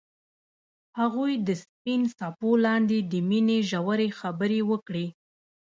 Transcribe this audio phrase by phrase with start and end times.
[0.99, 5.05] هغوی د سپین څپو لاندې د مینې ژورې خبرې وکړې.